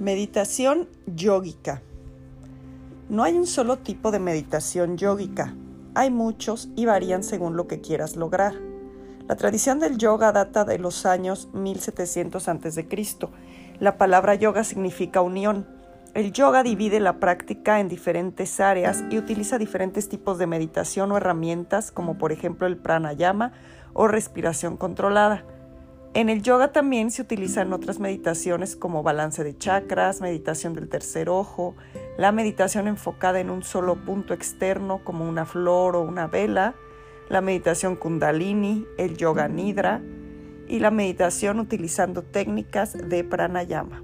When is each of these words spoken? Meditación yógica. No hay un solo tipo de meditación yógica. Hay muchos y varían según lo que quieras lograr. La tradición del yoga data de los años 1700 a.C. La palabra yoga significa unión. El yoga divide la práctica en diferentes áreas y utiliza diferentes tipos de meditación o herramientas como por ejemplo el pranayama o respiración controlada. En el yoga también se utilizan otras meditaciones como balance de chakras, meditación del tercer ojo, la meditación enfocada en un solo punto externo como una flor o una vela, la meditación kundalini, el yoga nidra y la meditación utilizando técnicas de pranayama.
Meditación 0.00 0.88
yógica. 1.04 1.82
No 3.10 3.22
hay 3.22 3.36
un 3.36 3.46
solo 3.46 3.76
tipo 3.76 4.10
de 4.10 4.18
meditación 4.18 4.96
yógica. 4.96 5.54
Hay 5.94 6.10
muchos 6.10 6.70
y 6.74 6.86
varían 6.86 7.22
según 7.22 7.54
lo 7.54 7.66
que 7.66 7.82
quieras 7.82 8.16
lograr. 8.16 8.54
La 9.28 9.36
tradición 9.36 9.78
del 9.78 9.98
yoga 9.98 10.32
data 10.32 10.64
de 10.64 10.78
los 10.78 11.04
años 11.04 11.50
1700 11.52 12.48
a.C. 12.48 12.88
La 13.78 13.98
palabra 13.98 14.36
yoga 14.36 14.64
significa 14.64 15.20
unión. 15.20 15.66
El 16.14 16.32
yoga 16.32 16.62
divide 16.62 16.98
la 16.98 17.20
práctica 17.20 17.78
en 17.78 17.88
diferentes 17.88 18.58
áreas 18.58 19.04
y 19.10 19.18
utiliza 19.18 19.58
diferentes 19.58 20.08
tipos 20.08 20.38
de 20.38 20.46
meditación 20.46 21.12
o 21.12 21.18
herramientas 21.18 21.92
como 21.92 22.16
por 22.16 22.32
ejemplo 22.32 22.66
el 22.66 22.78
pranayama 22.78 23.52
o 23.92 24.08
respiración 24.08 24.78
controlada. 24.78 25.44
En 26.12 26.28
el 26.28 26.42
yoga 26.42 26.72
también 26.72 27.12
se 27.12 27.22
utilizan 27.22 27.72
otras 27.72 28.00
meditaciones 28.00 28.74
como 28.74 29.04
balance 29.04 29.44
de 29.44 29.56
chakras, 29.56 30.20
meditación 30.20 30.74
del 30.74 30.88
tercer 30.88 31.28
ojo, 31.28 31.76
la 32.18 32.32
meditación 32.32 32.88
enfocada 32.88 33.38
en 33.38 33.48
un 33.48 33.62
solo 33.62 33.94
punto 33.94 34.34
externo 34.34 35.02
como 35.04 35.28
una 35.28 35.46
flor 35.46 35.94
o 35.94 36.02
una 36.02 36.26
vela, 36.26 36.74
la 37.28 37.40
meditación 37.40 37.94
kundalini, 37.94 38.86
el 38.98 39.16
yoga 39.16 39.46
nidra 39.46 40.02
y 40.66 40.80
la 40.80 40.90
meditación 40.90 41.60
utilizando 41.60 42.22
técnicas 42.22 42.92
de 43.08 43.22
pranayama. 43.22 44.02